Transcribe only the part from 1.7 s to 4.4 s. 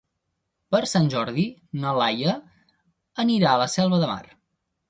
na Laia irà a la Selva de Mar.